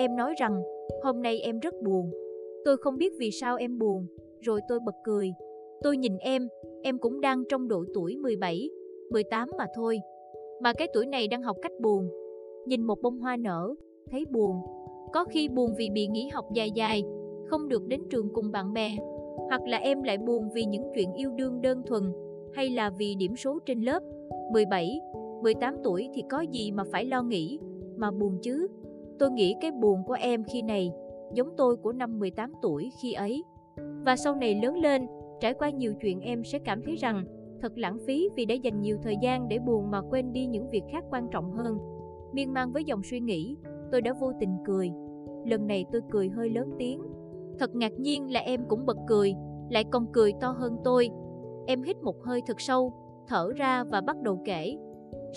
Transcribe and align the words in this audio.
Em 0.00 0.16
nói 0.16 0.34
rằng, 0.38 0.62
hôm 1.02 1.22
nay 1.22 1.40
em 1.40 1.58
rất 1.58 1.74
buồn. 1.82 2.10
Tôi 2.64 2.76
không 2.76 2.98
biết 2.98 3.12
vì 3.18 3.30
sao 3.30 3.56
em 3.56 3.78
buồn, 3.78 4.06
rồi 4.40 4.60
tôi 4.68 4.78
bật 4.86 4.94
cười. 5.04 5.32
Tôi 5.82 5.96
nhìn 5.96 6.16
em, 6.18 6.48
em 6.82 6.98
cũng 6.98 7.20
đang 7.20 7.44
trong 7.48 7.68
độ 7.68 7.84
tuổi 7.94 8.16
17, 8.16 8.70
18 9.10 9.48
mà 9.58 9.66
thôi. 9.74 10.00
Mà 10.62 10.72
cái 10.72 10.88
tuổi 10.94 11.06
này 11.06 11.28
đang 11.28 11.42
học 11.42 11.56
cách 11.62 11.72
buồn. 11.80 12.08
Nhìn 12.66 12.82
một 12.82 13.02
bông 13.02 13.18
hoa 13.18 13.36
nở, 13.36 13.74
thấy 14.10 14.24
buồn. 14.30 14.56
Có 15.12 15.24
khi 15.24 15.48
buồn 15.48 15.74
vì 15.78 15.90
bị 15.90 16.06
nghỉ 16.06 16.28
học 16.28 16.44
dài 16.54 16.70
dài, 16.70 17.02
không 17.46 17.68
được 17.68 17.86
đến 17.86 18.00
trường 18.10 18.28
cùng 18.32 18.50
bạn 18.50 18.72
bè. 18.72 18.96
Hoặc 19.48 19.60
là 19.66 19.78
em 19.78 20.02
lại 20.02 20.18
buồn 20.18 20.48
vì 20.54 20.64
những 20.64 20.84
chuyện 20.94 21.12
yêu 21.12 21.30
đương 21.30 21.62
đơn 21.62 21.82
thuần, 21.86 22.02
hay 22.52 22.70
là 22.70 22.90
vì 22.98 23.14
điểm 23.14 23.36
số 23.36 23.58
trên 23.66 23.80
lớp. 23.80 24.02
17, 24.52 25.00
18 25.42 25.76
tuổi 25.84 26.08
thì 26.14 26.22
có 26.30 26.40
gì 26.40 26.70
mà 26.70 26.84
phải 26.92 27.04
lo 27.04 27.22
nghĩ, 27.22 27.58
mà 27.96 28.10
buồn 28.10 28.38
chứ. 28.42 28.68
Tôi 29.20 29.30
nghĩ 29.30 29.56
cái 29.60 29.70
buồn 29.70 30.04
của 30.06 30.16
em 30.20 30.44
khi 30.44 30.62
này 30.62 30.92
giống 31.34 31.48
tôi 31.56 31.76
của 31.76 31.92
năm 31.92 32.18
18 32.18 32.52
tuổi 32.62 32.92
khi 33.02 33.12
ấy. 33.12 33.44
Và 34.04 34.16
sau 34.16 34.34
này 34.34 34.60
lớn 34.62 34.74
lên, 34.74 35.06
trải 35.40 35.54
qua 35.54 35.70
nhiều 35.70 35.94
chuyện 36.02 36.20
em 36.20 36.44
sẽ 36.44 36.58
cảm 36.58 36.82
thấy 36.82 36.96
rằng 36.96 37.24
thật 37.60 37.78
lãng 37.78 37.98
phí 38.06 38.28
vì 38.36 38.44
đã 38.44 38.54
dành 38.54 38.80
nhiều 38.80 38.96
thời 39.02 39.16
gian 39.22 39.48
để 39.48 39.58
buồn 39.58 39.90
mà 39.90 40.00
quên 40.10 40.32
đi 40.32 40.46
những 40.46 40.70
việc 40.70 40.82
khác 40.92 41.04
quan 41.10 41.28
trọng 41.30 41.52
hơn. 41.52 41.78
Miên 42.32 42.52
man 42.52 42.72
với 42.72 42.84
dòng 42.84 43.02
suy 43.02 43.20
nghĩ, 43.20 43.56
tôi 43.92 44.00
đã 44.00 44.12
vô 44.20 44.32
tình 44.40 44.56
cười. 44.64 44.90
Lần 45.46 45.66
này 45.66 45.84
tôi 45.92 46.00
cười 46.10 46.28
hơi 46.28 46.50
lớn 46.50 46.70
tiếng. 46.78 47.02
Thật 47.58 47.74
ngạc 47.74 47.92
nhiên 47.98 48.32
là 48.32 48.40
em 48.40 48.64
cũng 48.68 48.86
bật 48.86 48.96
cười, 49.08 49.34
lại 49.70 49.84
còn 49.90 50.06
cười 50.12 50.32
to 50.40 50.50
hơn 50.50 50.76
tôi. 50.84 51.10
Em 51.66 51.82
hít 51.82 51.96
một 52.02 52.22
hơi 52.22 52.42
thật 52.46 52.60
sâu, 52.60 52.92
thở 53.28 53.52
ra 53.56 53.84
và 53.84 54.00
bắt 54.00 54.16
đầu 54.22 54.42
kể. 54.44 54.76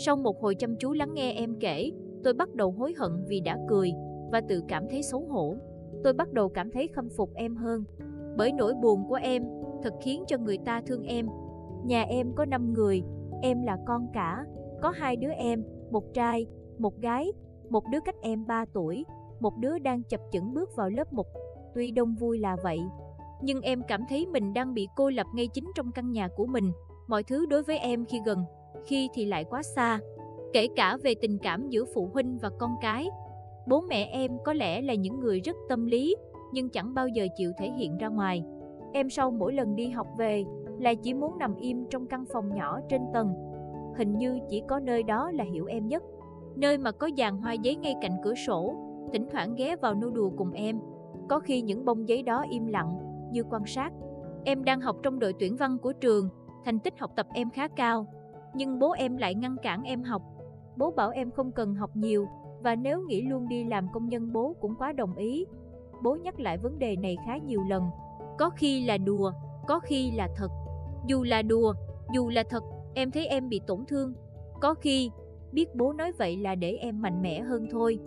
Sau 0.06 0.16
một 0.16 0.42
hồi 0.42 0.56
chăm 0.56 0.76
chú 0.80 0.94
lắng 0.94 1.14
nghe 1.14 1.34
em 1.34 1.56
kể, 1.60 1.92
tôi 2.24 2.34
bắt 2.34 2.56
đầu 2.56 2.72
hối 2.72 2.94
hận 2.98 3.12
vì 3.28 3.40
đã 3.40 3.58
cười 3.68 3.92
và 4.32 4.42
tự 4.50 4.62
cảm 4.68 4.84
thấy 4.90 5.04
xấu 5.04 5.26
hổ. 5.30 5.56
Tôi 6.04 6.14
bắt 6.14 6.34
đầu 6.34 6.50
cảm 6.50 6.72
thấy 6.72 6.88
khâm 6.88 7.10
phục 7.18 7.34
em 7.34 7.56
hơn. 7.56 7.84
Bởi 8.38 8.52
nỗi 8.52 8.74
buồn 8.82 9.08
của 9.10 9.20
em 9.24 9.44
thật 9.84 9.94
khiến 10.02 10.24
cho 10.28 10.38
người 10.38 10.58
ta 10.66 10.82
thương 10.86 11.04
em. 11.04 11.28
Nhà 11.86 12.04
em 12.04 12.34
có 12.36 12.46
5 12.46 12.74
người, 12.74 13.04
em 13.42 13.64
là 13.64 13.78
con 13.86 14.08
cả, 14.14 14.46
có 14.82 14.90
hai 14.90 15.16
đứa 15.16 15.32
em, 15.32 15.64
một 15.92 16.14
trai, 16.14 16.46
một 16.78 17.02
gái, 17.02 17.32
một 17.70 17.84
đứa 17.92 18.00
cách 18.06 18.16
em 18.22 18.46
3 18.48 18.66
tuổi, 18.74 19.06
một 19.40 19.54
đứa 19.58 19.80
đang 19.80 20.04
chập 20.04 20.22
chững 20.32 20.54
bước 20.54 20.70
vào 20.76 20.90
lớp 20.90 21.14
1. 21.14 21.26
Tuy 21.76 21.92
đông 21.92 22.16
vui 22.16 22.40
là 22.40 22.58
vậy, 22.64 22.80
nhưng 23.42 23.62
em 23.62 23.82
cảm 23.88 24.02
thấy 24.10 24.26
mình 24.26 24.54
đang 24.54 24.74
bị 24.74 24.88
cô 24.96 25.10
lập 25.10 25.28
ngay 25.34 25.48
chính 25.48 25.72
trong 25.76 25.92
căn 25.92 26.12
nhà 26.12 26.28
của 26.36 26.46
mình. 26.46 26.72
Mọi 27.08 27.24
thứ 27.24 27.46
đối 27.46 27.64
với 27.64 27.78
em 27.78 28.06
khi 28.06 28.22
gần, 28.26 28.44
khi 28.86 29.10
thì 29.14 29.26
lại 29.26 29.44
quá 29.44 29.64
xa. 29.64 30.00
Kể 30.54 30.68
cả 30.76 30.98
về 31.04 31.16
tình 31.22 31.38
cảm 31.38 31.70
giữa 31.70 31.86
phụ 31.94 32.10
huynh 32.14 32.38
và 32.42 32.50
con 32.60 32.72
cái. 32.82 33.10
Bố 33.68 33.82
mẹ 33.82 34.10
em 34.12 34.32
có 34.46 34.54
lẽ 34.54 34.82
là 34.82 34.94
những 34.94 35.20
người 35.20 35.40
rất 35.40 35.56
tâm 35.70 35.86
lý, 35.86 36.16
nhưng 36.52 36.70
chẳng 36.70 36.94
bao 36.94 37.08
giờ 37.08 37.28
chịu 37.36 37.52
thể 37.58 37.72
hiện 37.72 37.98
ra 37.98 38.08
ngoài. 38.08 38.44
Em 38.94 39.10
sau 39.10 39.32
mỗi 39.32 39.54
lần 39.54 39.76
đi 39.76 39.90
học 39.90 40.08
về 40.18 40.44
là 40.80 40.94
chỉ 40.94 41.14
muốn 41.14 41.38
nằm 41.38 41.56
im 41.56 41.86
trong 41.90 42.08
căn 42.08 42.26
phòng 42.34 42.56
nhỏ 42.56 42.80
trên 42.90 43.02
tầng. 43.14 43.34
Hình 43.98 44.18
như 44.18 44.40
chỉ 44.50 44.64
có 44.68 44.80
nơi 44.80 45.04
đó 45.04 45.32
là 45.32 45.44
hiểu 45.44 45.66
em 45.66 45.88
nhất. 45.88 46.04
Nơi 46.56 46.78
mà 46.78 46.92
có 46.92 47.10
dàn 47.18 47.38
hoa 47.38 47.54
giấy 47.54 47.76
ngay 47.76 47.96
cạnh 48.02 48.18
cửa 48.24 48.34
sổ, 48.48 48.74
thỉnh 49.14 49.28
thoảng 49.32 49.56
ghé 49.56 49.76
vào 49.76 49.96
nô 49.96 50.10
đùa 50.10 50.30
cùng 50.38 50.52
em. 50.52 50.80
Có 51.30 51.40
khi 51.40 51.62
những 51.62 51.86
bông 51.86 52.08
giấy 52.08 52.24
đó 52.24 52.46
im 52.50 52.66
lặng, 52.66 52.98
như 53.32 53.44
quan 53.50 53.66
sát. 53.66 53.94
Em 54.46 54.64
đang 54.64 54.82
học 54.82 54.96
trong 55.04 55.20
đội 55.20 55.34
tuyển 55.40 55.56
văn 55.56 55.78
của 55.82 55.94
trường, 55.94 56.30
thành 56.66 56.80
tích 56.80 57.00
học 57.00 57.12
tập 57.16 57.28
em 57.34 57.50
khá 57.50 57.68
cao. 57.68 58.06
Nhưng 58.56 58.80
bố 58.80 58.92
em 58.92 59.18
lại 59.18 59.36
ngăn 59.36 59.56
cản 59.62 59.84
em 59.84 60.04
học. 60.04 60.22
Bố 60.78 60.92
bảo 60.92 61.10
em 61.10 61.32
không 61.32 61.52
cần 61.52 61.76
học 61.76 61.90
nhiều, 61.94 62.28
và 62.64 62.76
nếu 62.76 63.02
nghĩ 63.02 63.22
luôn 63.22 63.48
đi 63.48 63.64
làm 63.64 63.88
công 63.94 64.10
nhân 64.10 64.34
bố 64.34 64.56
cũng 64.62 64.76
quá 64.76 64.92
đồng 64.92 65.16
ý. 65.16 65.46
Bố 66.04 66.16
nhắc 66.16 66.40
lại 66.40 66.58
vấn 66.58 66.80
đề 66.80 66.96
này 66.96 67.18
khá 67.26 67.38
nhiều 67.38 67.62
lần. 67.70 67.84
Có 68.38 68.50
khi 68.50 68.86
là 68.86 68.98
đùa, 68.98 69.32
có 69.68 69.80
khi 69.80 70.12
là 70.12 70.30
thật. 70.36 70.50
Dù 71.08 71.24
là 71.24 71.42
đùa, 71.42 71.74
dù 72.14 72.30
là 72.30 72.44
thật, 72.50 72.64
em 72.94 73.12
thấy 73.12 73.28
em 73.28 73.50
bị 73.50 73.62
tổn 73.68 73.86
thương. 73.88 74.14
Có 74.62 74.74
khi, 74.74 75.12
biết 75.52 75.76
bố 75.76 75.94
nói 75.94 76.12
vậy 76.12 76.38
là 76.38 76.56
để 76.56 76.72
em 76.72 77.02
mạnh 77.02 77.22
mẽ 77.22 77.42
hơn 77.42 77.68
thôi. 77.72 78.00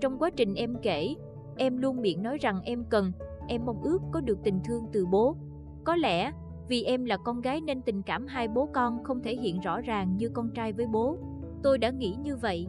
Trong 0.00 0.18
quá 0.18 0.30
trình 0.30 0.54
em 0.54 0.76
kể, 0.82 1.14
em 1.56 1.76
luôn 1.76 2.00
miệng 2.00 2.22
nói 2.22 2.38
rằng 2.40 2.60
em 2.64 2.84
cần, 2.90 3.12
em 3.48 3.64
mong 3.66 3.82
ước 3.82 3.98
có 4.12 4.20
được 4.20 4.38
tình 4.44 4.60
thương 4.64 4.82
từ 4.92 5.06
bố. 5.06 5.36
Có 5.84 5.96
lẽ, 5.96 6.32
vì 6.68 6.82
em 6.82 7.04
là 7.04 7.16
con 7.16 7.40
gái 7.40 7.60
nên 7.60 7.82
tình 7.82 8.02
cảm 8.02 8.26
hai 8.26 8.48
bố 8.48 8.68
con 8.72 9.04
không 9.04 9.22
thể 9.22 9.36
hiện 9.36 9.60
rõ 9.60 9.80
ràng 9.80 10.16
như 10.16 10.28
con 10.28 10.50
trai 10.54 10.72
với 10.72 10.86
bố. 10.86 11.16
Tôi 11.62 11.78
đã 11.78 11.90
nghĩ 11.90 12.14
như 12.22 12.36
vậy. 12.36 12.66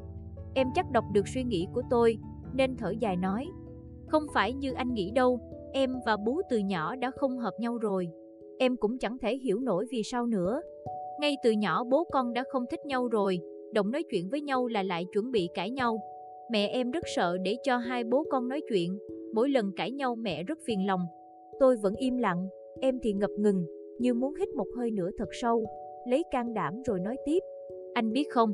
Em 0.55 0.67
chắc 0.75 0.91
đọc 0.91 1.03
được 1.13 1.27
suy 1.27 1.43
nghĩ 1.43 1.67
của 1.73 1.81
tôi, 1.89 2.17
nên 2.53 2.75
thở 2.77 2.93
dài 2.99 3.15
nói. 3.15 3.47
Không 4.07 4.23
phải 4.33 4.53
như 4.53 4.73
anh 4.73 4.93
nghĩ 4.93 5.11
đâu, 5.11 5.39
em 5.73 5.95
và 6.05 6.17
bố 6.17 6.41
từ 6.49 6.57
nhỏ 6.57 6.95
đã 6.95 7.11
không 7.11 7.37
hợp 7.37 7.53
nhau 7.59 7.77
rồi. 7.77 8.07
Em 8.59 8.77
cũng 8.77 8.97
chẳng 8.97 9.17
thể 9.17 9.37
hiểu 9.37 9.59
nổi 9.59 9.85
vì 9.91 10.03
sao 10.03 10.25
nữa. 10.25 10.61
Ngay 11.19 11.37
từ 11.43 11.51
nhỏ 11.51 11.83
bố 11.83 12.03
con 12.11 12.33
đã 12.33 12.43
không 12.51 12.65
thích 12.71 12.85
nhau 12.85 13.07
rồi, 13.07 13.39
động 13.73 13.91
nói 13.91 14.03
chuyện 14.03 14.29
với 14.29 14.41
nhau 14.41 14.67
là 14.67 14.83
lại 14.83 15.05
chuẩn 15.13 15.31
bị 15.31 15.49
cãi 15.53 15.71
nhau. 15.71 15.99
Mẹ 16.51 16.67
em 16.67 16.91
rất 16.91 17.03
sợ 17.15 17.37
để 17.37 17.57
cho 17.63 17.77
hai 17.77 18.03
bố 18.03 18.23
con 18.31 18.47
nói 18.47 18.61
chuyện, 18.69 18.97
mỗi 19.33 19.49
lần 19.49 19.71
cãi 19.75 19.91
nhau 19.91 20.15
mẹ 20.15 20.43
rất 20.43 20.59
phiền 20.65 20.87
lòng. 20.87 21.01
Tôi 21.59 21.77
vẫn 21.77 21.95
im 21.95 22.17
lặng, 22.17 22.47
em 22.81 22.99
thì 23.03 23.13
ngập 23.13 23.31
ngừng, 23.37 23.65
như 23.99 24.13
muốn 24.13 24.35
hít 24.35 24.49
một 24.49 24.67
hơi 24.77 24.91
nữa 24.91 25.09
thật 25.17 25.29
sâu, 25.41 25.65
lấy 26.07 26.23
can 26.31 26.53
đảm 26.53 26.81
rồi 26.85 26.99
nói 26.99 27.17
tiếp. 27.25 27.39
Anh 27.93 28.11
biết 28.11 28.27
không, 28.31 28.53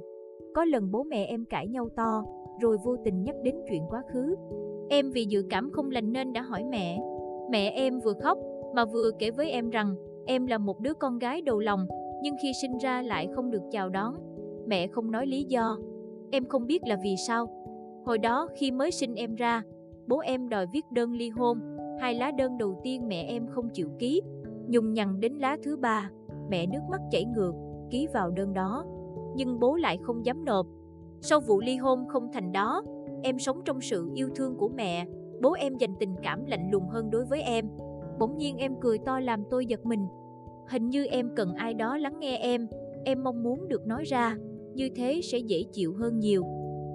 có 0.56 0.66
lần 0.66 0.92
bố 0.92 1.04
mẹ 1.04 1.26
em 1.26 1.46
cãi 1.46 1.68
nhau 1.68 1.90
to, 1.96 2.24
rồi 2.62 2.78
vô 2.86 2.96
tình 3.04 3.24
nhắc 3.24 3.36
đến 3.44 3.56
chuyện 3.70 3.84
quá 3.90 4.02
khứ. 4.14 4.36
Em 4.90 5.12
vì 5.12 5.26
dự 5.26 5.44
cảm 5.50 5.70
không 5.72 5.92
lành 5.92 6.14
nên 6.14 6.34
đã 6.34 6.42
hỏi 6.42 6.64
mẹ. 6.64 7.00
Mẹ 7.52 7.70
em 7.70 8.00
vừa 8.00 8.14
khóc, 8.24 8.38
mà 8.76 8.86
vừa 8.86 9.12
kể 9.20 9.32
với 9.32 9.52
em 9.52 9.70
rằng 9.70 9.96
em 10.26 10.46
là 10.46 10.58
một 10.58 10.80
đứa 10.80 10.94
con 10.94 11.20
gái 11.20 11.42
đầu 11.42 11.60
lòng, 11.60 11.86
nhưng 12.22 12.36
khi 12.42 12.52
sinh 12.62 12.78
ra 12.78 13.02
lại 13.02 13.28
không 13.36 13.52
được 13.52 13.62
chào 13.72 13.90
đón. 13.90 14.16
Mẹ 14.68 14.88
không 14.88 15.12
nói 15.12 15.28
lý 15.28 15.44
do. 15.44 15.78
Em 16.32 16.46
không 16.46 16.68
biết 16.68 16.84
là 16.86 16.98
vì 17.04 17.16
sao. 17.28 17.48
Hồi 18.06 18.18
đó 18.18 18.48
khi 18.56 18.72
mới 18.72 18.92
sinh 18.92 19.16
em 19.16 19.36
ra, 19.36 19.62
bố 20.08 20.20
em 20.20 20.50
đòi 20.50 20.66
viết 20.74 20.86
đơn 20.92 21.14
ly 21.14 21.30
hôn. 21.30 21.58
Hai 22.00 22.14
lá 22.14 22.32
đơn 22.32 22.58
đầu 22.58 22.80
tiên 22.84 23.08
mẹ 23.08 23.24
em 23.24 23.48
không 23.48 23.70
chịu 23.74 23.90
ký, 24.00 24.22
nhùng 24.68 24.94
nhằn 24.94 25.20
đến 25.20 25.34
lá 25.34 25.58
thứ 25.64 25.78
ba, 25.78 26.10
mẹ 26.50 26.66
nước 26.66 26.82
mắt 26.90 27.02
chảy 27.12 27.26
ngược, 27.26 27.54
ký 27.90 28.08
vào 28.14 28.32
đơn 28.32 28.54
đó. 28.54 28.86
Nhưng 29.36 29.60
bố 29.60 29.76
lại 29.76 29.98
không 30.02 30.26
dám 30.26 30.46
nộp. 30.46 30.68
Sau 31.22 31.40
vụ 31.40 31.62
ly 31.62 31.76
hôn 31.76 32.08
không 32.08 32.30
thành 32.34 32.52
đó, 32.52 32.84
em 33.24 33.40
sống 33.40 33.62
trong 33.66 33.82
sự 33.82 34.10
yêu 34.14 34.30
thương 34.36 34.56
của 34.58 34.70
mẹ, 34.70 35.06
bố 35.42 35.54
em 35.54 35.78
dành 35.78 35.94
tình 36.00 36.16
cảm 36.24 36.46
lạnh 36.46 36.70
lùng 36.72 36.88
hơn 36.88 37.10
đối 37.10 37.26
với 37.26 37.42
em. 37.42 37.66
Bỗng 38.20 38.38
nhiên 38.38 38.58
em 38.58 38.76
cười 38.82 38.98
to 38.98 39.20
làm 39.20 39.44
tôi 39.50 39.66
giật 39.66 39.86
mình. 39.86 40.08
Hình 40.70 40.90
như 40.90 41.06
em 41.06 41.30
cần 41.36 41.54
ai 41.54 41.74
đó 41.74 41.98
lắng 41.98 42.20
nghe 42.20 42.38
em, 42.38 42.68
em 43.06 43.24
mong 43.24 43.44
muốn 43.44 43.68
được 43.68 43.88
nói 43.88 44.04
ra, 44.04 44.38
như 44.74 44.90
thế 44.96 45.22
sẽ 45.24 45.38
dễ 45.38 45.64
chịu 45.72 45.94
hơn 45.94 46.20
nhiều. 46.20 46.44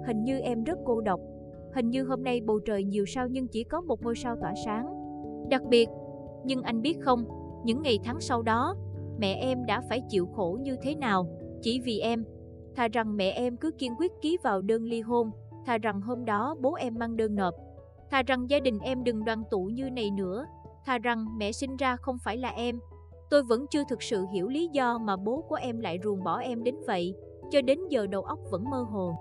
Hình 0.07 0.23
như 0.23 0.39
em 0.39 0.63
rất 0.63 0.79
cô 0.85 1.01
độc. 1.01 1.19
Hình 1.75 1.89
như 1.89 2.03
hôm 2.03 2.23
nay 2.23 2.41
bầu 2.41 2.59
trời 2.59 2.83
nhiều 2.83 3.05
sao 3.05 3.27
nhưng 3.27 3.47
chỉ 3.47 3.63
có 3.63 3.81
một 3.81 4.03
ngôi 4.03 4.15
sao 4.15 4.35
tỏa 4.41 4.53
sáng. 4.65 4.85
Đặc 5.49 5.61
biệt, 5.69 5.89
nhưng 6.45 6.61
anh 6.61 6.81
biết 6.81 6.97
không, 6.99 7.25
những 7.65 7.81
ngày 7.81 7.99
tháng 8.03 8.19
sau 8.19 8.41
đó, 8.41 8.75
mẹ 9.19 9.33
em 9.33 9.65
đã 9.65 9.81
phải 9.89 10.01
chịu 10.09 10.25
khổ 10.25 10.59
như 10.61 10.75
thế 10.81 10.95
nào, 10.95 11.27
chỉ 11.61 11.79
vì 11.79 11.99
em. 11.99 12.25
Thà 12.75 12.87
rằng 12.87 13.17
mẹ 13.17 13.31
em 13.31 13.57
cứ 13.57 13.71
kiên 13.71 13.95
quyết 13.99 14.11
ký 14.21 14.37
vào 14.43 14.61
đơn 14.61 14.83
ly 14.83 15.01
hôn, 15.01 15.31
thà 15.65 15.77
rằng 15.77 16.01
hôm 16.01 16.25
đó 16.25 16.55
bố 16.59 16.73
em 16.73 16.95
mang 16.99 17.17
đơn 17.17 17.35
nộp. 17.35 17.53
Thà 18.09 18.23
rằng 18.23 18.49
gia 18.49 18.59
đình 18.59 18.79
em 18.79 19.03
đừng 19.03 19.25
đoàn 19.25 19.43
tụ 19.51 19.63
như 19.63 19.89
này 19.89 20.11
nữa, 20.11 20.45
thà 20.85 20.97
rằng 20.97 21.25
mẹ 21.37 21.51
sinh 21.51 21.77
ra 21.77 21.95
không 21.95 22.17
phải 22.23 22.37
là 22.37 22.49
em. 22.49 22.79
Tôi 23.29 23.43
vẫn 23.43 23.65
chưa 23.69 23.83
thực 23.89 24.03
sự 24.03 24.25
hiểu 24.33 24.47
lý 24.47 24.69
do 24.73 24.97
mà 24.97 25.15
bố 25.15 25.43
của 25.49 25.55
em 25.55 25.79
lại 25.79 25.99
ruồng 26.03 26.23
bỏ 26.23 26.39
em 26.39 26.63
đến 26.63 26.75
vậy, 26.87 27.15
cho 27.49 27.61
đến 27.61 27.79
giờ 27.89 28.07
đầu 28.07 28.21
óc 28.21 28.39
vẫn 28.51 28.63
mơ 28.69 28.85
hồ. 28.89 29.15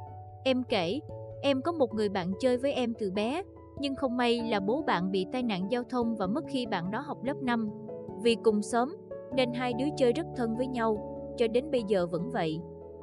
Em 0.44 0.62
kể, 0.68 1.00
em 1.42 1.62
có 1.62 1.72
một 1.72 1.94
người 1.94 2.08
bạn 2.08 2.32
chơi 2.40 2.56
với 2.56 2.72
em 2.72 2.94
từ 2.98 3.10
bé, 3.10 3.42
nhưng 3.78 3.94
không 3.94 4.16
may 4.16 4.42
là 4.42 4.60
bố 4.60 4.82
bạn 4.82 5.10
bị 5.10 5.26
tai 5.32 5.42
nạn 5.42 5.70
giao 5.70 5.82
thông 5.84 6.16
và 6.16 6.26
mất 6.26 6.44
khi 6.48 6.66
bạn 6.66 6.90
đó 6.90 7.00
học 7.00 7.24
lớp 7.24 7.36
5. 7.42 7.70
Vì 8.22 8.36
cùng 8.42 8.62
sớm, 8.62 8.96
nên 9.34 9.52
hai 9.52 9.72
đứa 9.72 9.86
chơi 9.96 10.12
rất 10.12 10.26
thân 10.36 10.56
với 10.56 10.66
nhau, 10.66 11.09
cho 11.36 11.48
đến 11.48 11.70
bây 11.70 11.82
giờ 11.82 12.06
vẫn 12.06 12.30
vậy. 12.30 12.60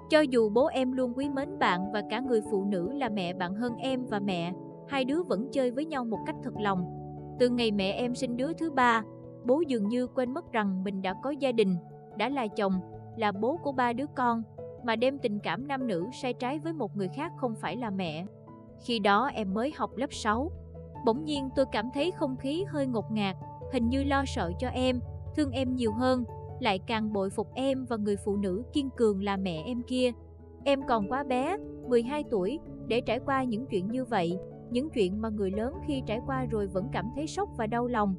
Cho 0.09 0.19
dù 0.19 0.50
bố 0.50 0.65
em 0.65 0.91
luôn 0.91 1.13
quý 1.15 1.29
mến 1.29 1.59
bạn 1.59 1.91
và 1.91 2.01
cả 2.09 2.19
người 2.19 2.41
phụ 2.51 2.65
nữ 2.65 2.94
là 2.94 3.09
mẹ 3.09 3.33
bạn 3.33 3.56
hơn 3.56 3.75
em 3.77 4.06
và 4.06 4.19
mẹ, 4.19 4.53
hai 4.88 5.06
đứa 5.06 5.24
vẫn 5.24 5.47
chơi 5.51 5.71
với 5.71 5.85
nhau 5.85 6.06
một 6.06 6.19
cách 6.25 6.35
thật 6.44 6.53
lòng. 6.59 6.85
Từ 7.39 7.50
ngày 7.50 7.71
mẹ 7.71 7.91
em 7.91 8.15
sinh 8.15 8.38
đứa 8.38 8.53
thứ 8.53 8.71
ba, 8.71 9.03
bố 9.45 9.62
dường 9.68 9.88
như 9.88 10.07
quên 10.07 10.33
mất 10.33 10.51
rằng 10.51 10.83
mình 10.83 11.01
đã 11.01 11.13
có 11.24 11.29
gia 11.29 11.51
đình, 11.51 11.75
đã 12.18 12.29
là 12.29 12.47
chồng, 12.47 12.74
là 13.18 13.31
bố 13.31 13.57
của 13.63 13.71
ba 13.71 13.94
đứa 13.94 14.06
con, 14.15 14.44
mà 14.83 14.95
đem 14.95 15.18
tình 15.18 15.39
cảm 15.39 15.68
nam 15.68 15.88
nữ 15.88 16.06
sai 16.21 16.33
trái 16.33 16.59
với 16.59 16.74
một 16.74 16.97
người 16.97 17.07
khác 17.07 17.31
không 17.38 17.56
phải 17.56 17.77
là 17.77 17.89
mẹ. 17.89 18.25
Khi 18.85 19.00
đó 19.00 19.29
em 19.33 19.53
mới 19.53 19.74
học 19.75 19.91
lớp 19.95 20.13
6. 20.13 20.51
Bỗng 21.06 21.24
nhiên 21.24 21.50
tôi 21.56 21.65
cảm 21.71 21.89
thấy 21.94 22.12
không 22.12 22.35
khí 22.38 22.65
hơi 22.68 22.88
ngột 22.88 23.12
ngạt, 23.12 23.35
hình 23.74 23.89
như 23.89 24.03
lo 24.03 24.24
sợ 24.27 24.51
cho 24.59 24.68
em, 24.68 25.00
thương 25.35 25.51
em 25.51 25.75
nhiều 25.75 25.91
hơn, 25.91 26.24
lại 26.59 26.80
càng 26.88 27.13
bội 27.13 27.30
phục 27.30 27.48
em 27.54 27.86
và 27.86 27.98
người 27.98 28.15
phụ 28.25 28.36
nữ 28.36 28.63
kiên 28.74 28.89
cường 28.98 29.24
là 29.24 29.38
mẹ 29.38 29.63
em 29.65 29.81
kia. 29.83 30.12
Em 30.63 30.81
còn 30.88 31.07
quá 31.07 31.24
bé, 31.24 31.57
12 31.88 32.24
tuổi, 32.30 32.59
để 32.88 33.01
trải 33.01 33.19
qua 33.19 33.44
những 33.44 33.65
chuyện 33.65 33.92
như 33.92 34.06
vậy, 34.06 34.38
những 34.71 34.89
chuyện 34.89 35.21
mà 35.21 35.30
người 35.30 35.51
lớn 35.51 35.74
khi 35.88 36.01
trải 36.06 36.21
qua 36.25 36.45
rồi 36.45 36.68
vẫn 36.68 36.88
cảm 36.92 37.06
thấy 37.15 37.27
sốc 37.27 37.50
và 37.57 37.68
đau 37.68 37.88
lòng. 37.88 38.15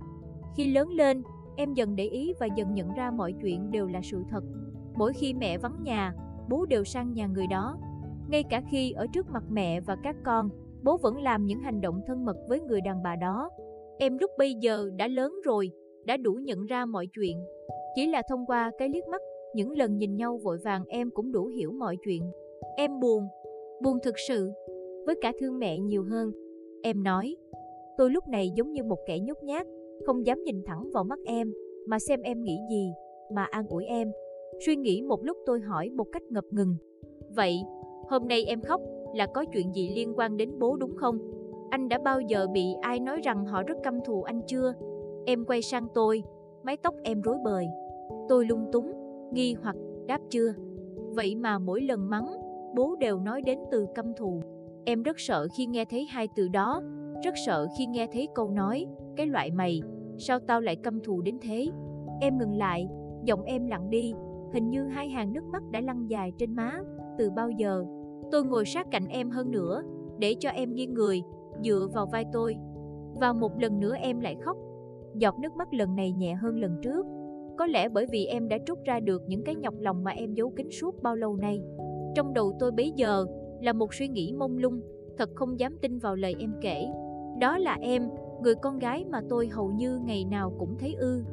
Khi 0.57 0.73
lớn 0.73 0.89
lên, 0.89 1.23
em 1.57 1.75
dần 1.75 1.97
để 1.97 2.05
ý 2.05 2.33
và 2.41 2.47
dần 2.47 2.75
nhận 2.75 2.95
ra 2.95 3.11
mọi 3.11 3.35
chuyện 3.43 3.71
đều 3.71 3.87
là 3.87 4.01
sự 4.03 4.23
thật. 4.31 4.45
Mỗi 4.95 5.13
khi 5.13 5.35
mẹ 5.35 5.59
vắng 5.59 5.83
nhà, 5.83 6.15
bố 6.49 6.67
đều 6.67 6.85
sang 6.85 7.13
nhà 7.13 7.27
người 7.27 7.47
đó. 7.47 7.79
Ngay 8.29 8.43
cả 8.43 8.63
khi 8.71 8.93
ở 8.93 9.07
trước 9.13 9.31
mặt 9.31 9.45
mẹ 9.51 9.81
và 9.81 9.97
các 10.03 10.17
con, 10.25 10.49
bố 10.83 10.97
vẫn 10.97 11.23
làm 11.23 11.47
những 11.47 11.61
hành 11.61 11.81
động 11.81 12.01
thân 12.07 12.25
mật 12.25 12.37
với 12.49 12.61
người 12.61 12.81
đàn 12.81 13.03
bà 13.03 13.17
đó. 13.17 13.51
Em 13.99 14.19
lúc 14.19 14.31
bây 14.39 14.55
giờ 14.55 14.91
đã 14.97 15.09
lớn 15.09 15.35
rồi, 15.45 15.71
đã 16.09 16.17
đủ 16.17 16.33
nhận 16.33 16.67
ra 16.67 16.87
mọi 16.87 17.07
chuyện. 17.17 17.45
Chỉ 17.95 18.07
là 18.07 18.23
thông 18.29 18.47
qua 18.47 18.71
cái 18.79 18.89
liếc 18.89 19.09
mắt, 19.09 19.23
những 19.55 19.71
lần 19.71 19.99
nhìn 19.99 20.17
nhau 20.17 20.41
vội 20.45 20.59
vàng 20.65 20.85
em 20.89 21.11
cũng 21.11 21.33
đủ 21.33 21.47
hiểu 21.47 21.73
mọi 21.73 21.97
chuyện. 22.05 22.23
Em 22.77 23.01
buồn, 23.01 23.23
buồn 23.83 23.99
thực 24.05 24.15
sự, 24.29 24.51
với 25.07 25.15
cả 25.21 25.33
thương 25.41 25.59
mẹ 25.59 25.79
nhiều 25.79 26.05
hơn. 26.05 26.33
Em 26.83 27.03
nói, 27.03 27.37
tôi 27.99 28.11
lúc 28.11 28.29
này 28.29 28.51
giống 28.55 28.73
như 28.73 28.85
một 28.85 28.99
kẻ 29.07 29.19
nhút 29.19 29.37
nhát, 29.43 29.67
không 30.07 30.27
dám 30.27 30.43
nhìn 30.43 30.63
thẳng 30.67 30.91
vào 30.93 31.05
mắt 31.05 31.19
em, 31.25 31.53
mà 31.87 31.99
xem 31.99 32.21
em 32.23 32.43
nghĩ 32.43 32.59
gì, 32.71 32.93
mà 33.33 33.45
an 33.45 33.67
ủi 33.69 33.85
em. 33.85 34.13
Suy 34.67 34.77
nghĩ 34.77 35.03
một 35.03 35.25
lúc 35.25 35.37
tôi 35.47 35.61
hỏi 35.61 35.91
một 35.91 36.07
cách 36.13 36.23
ngập 36.31 36.45
ngừng. 36.51 36.77
Vậy, 37.37 37.63
hôm 38.09 38.29
nay 38.29 38.45
em 38.45 38.61
khóc 38.61 38.81
là 39.15 39.27
có 39.27 39.45
chuyện 39.53 39.73
gì 39.75 39.93
liên 39.95 40.13
quan 40.17 40.37
đến 40.37 40.59
bố 40.59 40.77
đúng 40.77 40.97
không? 40.97 41.19
Anh 41.71 41.89
đã 41.89 41.99
bao 41.99 42.21
giờ 42.21 42.47
bị 42.53 42.75
ai 42.81 43.01
nói 43.01 43.21
rằng 43.25 43.47
họ 43.47 43.63
rất 43.63 43.77
căm 43.83 43.99
thù 44.07 44.23
anh 44.23 44.41
chưa? 44.47 44.75
Em 45.31 45.45
quay 45.45 45.63
sang 45.63 45.87
tôi, 45.95 46.23
mái 46.63 46.77
tóc 46.77 46.95
em 47.03 47.21
rối 47.21 47.37
bời. 47.45 47.67
Tôi 48.29 48.47
lung 48.47 48.69
túng, 48.73 48.93
nghi 49.33 49.55
hoặc 49.63 49.77
đáp 50.07 50.21
chưa. 50.31 50.53
Vậy 50.95 51.35
mà 51.35 51.59
mỗi 51.59 51.81
lần 51.81 52.11
mắng, 52.11 52.27
bố 52.75 52.97
đều 53.01 53.21
nói 53.21 53.43
đến 53.43 53.59
từ 53.71 53.87
căm 53.95 54.15
thù. 54.17 54.41
Em 54.85 55.03
rất 55.03 55.21
sợ 55.21 55.49
khi 55.57 55.67
nghe 55.67 55.85
thấy 55.85 56.07
hai 56.11 56.29
từ 56.37 56.49
đó, 56.49 56.83
rất 57.25 57.35
sợ 57.47 57.67
khi 57.79 57.87
nghe 57.87 58.07
thấy 58.13 58.29
câu 58.35 58.51
nói, 58.51 58.87
cái 59.17 59.27
loại 59.27 59.51
mày, 59.51 59.81
sao 60.19 60.39
tao 60.39 60.61
lại 60.61 60.77
căm 60.77 61.01
thù 61.01 61.21
đến 61.21 61.39
thế? 61.41 61.67
Em 62.21 62.39
ngừng 62.39 62.57
lại, 62.57 62.89
giọng 63.25 63.43
em 63.43 63.67
lặng 63.67 63.91
đi, 63.91 64.15
hình 64.53 64.71
như 64.71 64.85
hai 64.85 65.09
hàng 65.09 65.33
nước 65.33 65.45
mắt 65.53 65.63
đã 65.71 65.81
lăn 65.81 66.07
dài 66.07 66.33
trên 66.39 66.55
má, 66.55 66.81
từ 67.19 67.31
bao 67.31 67.51
giờ. 67.51 67.85
Tôi 68.31 68.45
ngồi 68.45 68.65
sát 68.65 68.87
cạnh 68.91 69.07
em 69.09 69.31
hơn 69.31 69.51
nữa, 69.51 69.83
để 70.19 70.35
cho 70.39 70.51
em 70.51 70.75
nghiêng 70.75 70.95
người, 70.95 71.23
dựa 71.65 71.89
vào 71.95 72.07
vai 72.07 72.25
tôi. 72.33 72.57
Và 73.15 73.33
một 73.33 73.59
lần 73.59 73.81
nữa 73.81 73.95
em 74.01 74.21
lại 74.21 74.37
khóc. 74.41 74.57
Giọt 75.19 75.39
nước 75.39 75.57
mắt 75.57 75.75
lần 75.75 75.97
này 75.97 76.13
nhẹ 76.13 76.35
hơn 76.35 76.61
lần 76.61 76.77
trước. 76.83 77.07
Có 77.59 77.67
lẽ 77.67 77.89
bởi 77.89 78.07
vì 78.07 78.27
em 78.27 78.49
đã 78.49 78.59
trút 78.67 78.79
ra 78.85 79.01
được 79.01 79.23
những 79.27 79.43
cái 79.45 79.55
nhọc 79.55 79.75
lòng 79.81 80.05
mà 80.05 80.11
em 80.11 80.35
giấu 80.35 80.51
kín 80.51 80.69
suốt 80.71 81.03
bao 81.03 81.17
lâu 81.17 81.37
nay. 81.37 81.61
Trong 82.15 82.35
đầu 82.35 82.53
tôi 82.59 82.71
bấy 82.71 82.93
giờ 82.97 83.27
là 83.61 83.73
một 83.73 83.95
suy 83.95 84.09
nghĩ 84.09 84.33
mông 84.33 84.59
lung, 84.59 84.81
thật 85.19 85.31
không 85.35 85.61
dám 85.61 85.79
tin 85.83 85.99
vào 85.99 86.17
lời 86.17 86.35
em 86.39 86.55
kể. 86.61 86.87
Đó 87.41 87.59
là 87.59 87.77
em, 87.81 88.09
người 88.43 88.55
con 88.55 88.79
gái 88.79 89.05
mà 89.11 89.21
tôi 89.29 89.49
hầu 89.49 89.71
như 89.71 89.99
ngày 90.05 90.25
nào 90.25 90.53
cũng 90.59 90.77
thấy 90.79 90.95
ư. 90.95 91.25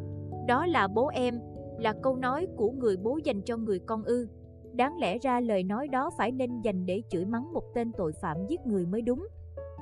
Đó 0.48 0.66
là 0.66 0.88
bố 0.88 1.08
em, 1.08 1.40
là 1.80 1.94
câu 2.04 2.16
nói 2.16 2.48
của 2.58 2.72
người 2.72 2.98
bố 2.98 3.20
dành 3.24 3.42
cho 3.42 3.58
người 3.58 3.80
con 3.80 4.04
ư. 4.04 4.28
Đáng 4.74 4.98
lẽ 4.98 5.18
ra 5.18 5.40
lời 5.40 5.64
nói 5.64 5.88
đó 5.88 6.10
phải 6.18 6.32
nên 6.32 6.62
dành 6.62 6.86
để 6.86 7.02
chửi 7.10 7.26
mắng 7.26 7.54
một 7.54 7.64
tên 7.76 7.92
tội 7.98 8.12
phạm 8.22 8.38
giết 8.48 8.60
người 8.66 8.86
mới 8.86 9.02
đúng. 9.02 9.28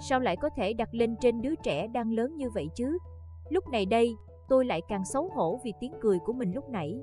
Sao 0.10 0.20
lại 0.20 0.36
có 0.42 0.50
thể 0.56 0.74
đặt 0.74 0.90
lên 0.92 1.16
trên 1.22 1.42
đứa 1.42 1.56
trẻ 1.64 1.88
đang 1.88 2.12
lớn 2.12 2.38
như 2.38 2.50
vậy 2.50 2.68
chứ? 2.76 2.98
Lúc 3.50 3.68
này 3.72 3.86
đây, 3.86 4.16
tôi 4.50 4.66
lại 4.66 4.82
càng 4.88 5.06
xấu 5.06 5.30
hổ 5.36 5.60
vì 5.64 5.74
tiếng 5.80 5.94
cười 6.02 6.20
của 6.20 6.34
mình 6.34 6.52
lúc 6.56 6.70
nãy. 6.70 7.02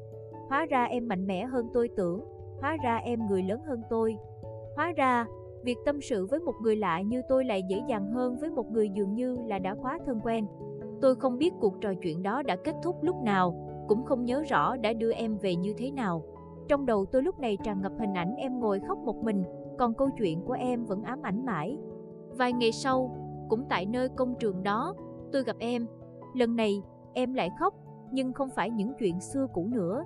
Hóa 0.48 0.66
ra 0.70 0.84
em 0.84 1.08
mạnh 1.08 1.26
mẽ 1.26 1.44
hơn 1.44 1.68
tôi 1.74 1.88
tưởng, 1.96 2.24
hóa 2.60 2.76
ra 2.84 2.96
em 2.96 3.26
người 3.26 3.42
lớn 3.42 3.60
hơn 3.66 3.82
tôi. 3.90 4.16
Hóa 4.76 4.92
ra, 4.96 5.26
việc 5.62 5.78
tâm 5.84 6.00
sự 6.00 6.26
với 6.26 6.40
một 6.40 6.54
người 6.62 6.76
lạ 6.76 7.00
như 7.00 7.22
tôi 7.28 7.44
lại 7.44 7.62
dễ 7.68 7.82
dàng 7.88 8.12
hơn 8.12 8.36
với 8.40 8.50
một 8.50 8.70
người 8.70 8.88
dường 8.88 9.14
như 9.14 9.38
là 9.46 9.58
đã 9.58 9.74
quá 9.74 9.98
thân 10.06 10.20
quen. 10.24 10.46
Tôi 11.02 11.14
không 11.14 11.38
biết 11.38 11.54
cuộc 11.60 11.80
trò 11.80 11.94
chuyện 12.02 12.22
đó 12.22 12.42
đã 12.42 12.56
kết 12.56 12.74
thúc 12.82 12.96
lúc 13.02 13.16
nào, 13.22 13.66
cũng 13.88 14.04
không 14.04 14.24
nhớ 14.24 14.42
rõ 14.48 14.76
đã 14.76 14.92
đưa 14.92 15.12
em 15.12 15.38
về 15.38 15.56
như 15.56 15.74
thế 15.76 15.90
nào. 15.90 16.22
Trong 16.68 16.86
đầu 16.86 17.06
tôi 17.06 17.22
lúc 17.22 17.40
này 17.40 17.58
tràn 17.64 17.82
ngập 17.82 17.92
hình 17.98 18.14
ảnh 18.14 18.34
em 18.36 18.60
ngồi 18.60 18.80
khóc 18.80 18.98
một 18.98 19.16
mình, 19.16 19.44
còn 19.78 19.94
câu 19.94 20.08
chuyện 20.18 20.40
của 20.46 20.52
em 20.52 20.84
vẫn 20.84 21.02
ám 21.02 21.22
ảnh 21.22 21.46
mãi. 21.46 21.78
Vài 22.38 22.52
ngày 22.52 22.72
sau, 22.72 23.16
cũng 23.48 23.64
tại 23.68 23.86
nơi 23.86 24.08
công 24.08 24.34
trường 24.38 24.62
đó, 24.62 24.94
tôi 25.32 25.44
gặp 25.44 25.56
em. 25.58 25.86
Lần 26.34 26.56
này, 26.56 26.82
em 27.14 27.34
lại 27.34 27.50
khóc, 27.60 27.74
nhưng 28.12 28.32
không 28.32 28.48
phải 28.50 28.70
những 28.70 28.92
chuyện 28.98 29.20
xưa 29.20 29.46
cũ 29.54 29.66
nữa. 29.66 30.04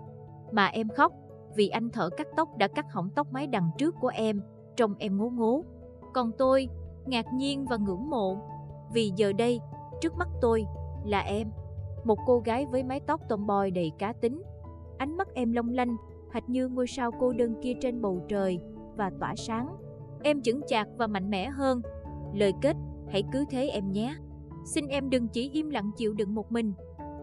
Mà 0.52 0.66
em 0.66 0.88
khóc 0.88 1.12
vì 1.56 1.68
anh 1.68 1.90
thợ 1.90 2.10
cắt 2.16 2.26
tóc 2.36 2.56
đã 2.58 2.68
cắt 2.68 2.92
hỏng 2.92 3.10
tóc 3.14 3.26
mái 3.32 3.46
đằng 3.46 3.70
trước 3.78 3.94
của 4.00 4.10
em, 4.14 4.40
trông 4.76 4.94
em 4.98 5.18
ngố 5.18 5.30
ngố. 5.30 5.62
Còn 6.14 6.30
tôi, 6.38 6.68
ngạc 7.06 7.26
nhiên 7.34 7.66
và 7.66 7.76
ngưỡng 7.76 8.10
mộ, 8.10 8.38
vì 8.92 9.12
giờ 9.16 9.32
đây, 9.32 9.60
trước 10.00 10.16
mắt 10.16 10.28
tôi, 10.40 10.64
là 11.04 11.20
em. 11.20 11.48
Một 12.04 12.18
cô 12.26 12.38
gái 12.38 12.66
với 12.66 12.84
mái 12.84 13.00
tóc 13.00 13.20
tomboy 13.28 13.70
đầy 13.70 13.92
cá 13.98 14.12
tính. 14.12 14.42
Ánh 14.98 15.16
mắt 15.16 15.28
em 15.34 15.52
long 15.52 15.70
lanh, 15.70 15.96
hệt 16.32 16.48
như 16.48 16.68
ngôi 16.68 16.86
sao 16.86 17.10
cô 17.20 17.32
đơn 17.32 17.54
kia 17.62 17.72
trên 17.80 18.02
bầu 18.02 18.20
trời, 18.28 18.58
và 18.96 19.10
tỏa 19.20 19.34
sáng. 19.36 19.76
Em 20.22 20.42
chững 20.42 20.60
chạc 20.66 20.88
và 20.96 21.06
mạnh 21.06 21.30
mẽ 21.30 21.48
hơn. 21.48 21.82
Lời 22.34 22.52
kết, 22.62 22.76
hãy 23.08 23.22
cứ 23.32 23.44
thế 23.50 23.68
em 23.68 23.92
nhé. 23.92 24.16
Xin 24.64 24.86
em 24.86 25.10
đừng 25.10 25.28
chỉ 25.28 25.50
im 25.52 25.70
lặng 25.70 25.90
chịu 25.96 26.12
đựng 26.12 26.34
một 26.34 26.52
mình. 26.52 26.72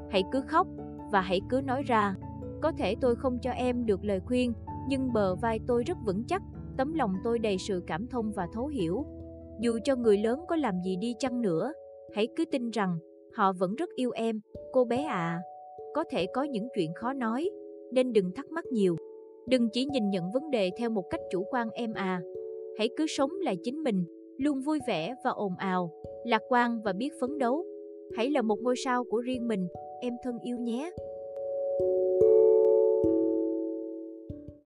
Hãy 0.10 0.24
cứ 0.32 0.42
khóc, 0.48 0.68
và 1.12 1.22
hãy 1.22 1.42
cứ 1.50 1.62
nói 1.62 1.84
ra. 1.84 2.16
Có 2.62 2.72
thể 2.72 2.96
tôi 3.02 3.16
không 3.16 3.40
cho 3.42 3.52
em 3.52 3.86
được 3.86 4.06
lời 4.06 4.20
khuyên, 4.26 4.54
nhưng 4.88 5.14
bờ 5.14 5.36
vai 5.36 5.60
tôi 5.68 5.84
rất 5.84 5.98
vững 6.06 6.24
chắc, 6.28 6.42
tấm 6.78 6.94
lòng 6.94 7.14
tôi 7.24 7.40
đầy 7.40 7.58
sự 7.58 7.84
cảm 7.88 8.08
thông 8.08 8.32
và 8.32 8.48
thấu 8.54 8.68
hiểu. 8.68 9.06
Dù 9.60 9.80
cho 9.84 9.96
người 9.96 10.18
lớn 10.18 10.46
có 10.48 10.56
làm 10.56 10.82
gì 10.86 10.96
đi 10.96 11.16
chăng 11.20 11.42
nữa, 11.42 11.74
hãy 12.16 12.28
cứ 12.36 12.46
tin 12.46 12.70
rằng 12.70 12.98
họ 13.34 13.54
vẫn 13.54 13.76
rất 13.76 13.90
yêu 13.96 14.12
em, 14.12 14.42
cô 14.72 14.86
bé 14.86 15.04
ạ. 15.04 15.16
À. 15.16 15.42
Có 15.94 16.04
thể 16.10 16.26
có 16.34 16.44
những 16.44 16.68
chuyện 16.76 16.94
khó 16.96 17.14
nói, 17.14 17.50
nên 17.92 18.14
đừng 18.14 18.32
thắc 18.36 18.52
mắc 18.52 18.66
nhiều. 18.66 18.96
Đừng 19.48 19.70
chỉ 19.74 19.86
nhìn 19.86 20.10
nhận 20.10 20.32
vấn 20.32 20.52
đề 20.52 20.72
theo 20.78 20.90
một 20.90 21.04
cách 21.10 21.22
chủ 21.32 21.44
quan 21.52 21.70
em 21.70 21.94
à. 21.94 22.22
Hãy 22.78 22.90
cứ 22.98 23.06
sống 23.08 23.32
là 23.44 23.56
chính 23.64 23.84
mình, 23.84 24.06
luôn 24.38 24.62
vui 24.62 24.80
vẻ 24.88 25.16
và 25.24 25.32
ồn 25.32 25.56
ào, 25.58 25.92
lạc 26.24 26.44
quan 26.50 26.82
và 26.84 26.94
biết 26.94 27.10
phấn 27.22 27.38
đấu. 27.38 27.66
Hãy 28.16 28.30
là 28.30 28.42
một 28.42 28.58
ngôi 28.62 28.76
sao 28.86 29.04
của 29.04 29.22
riêng 29.22 29.48
mình, 29.48 29.68
em 30.02 30.14
thân 30.24 30.40
yêu 30.44 30.58
nhé. 30.58 30.92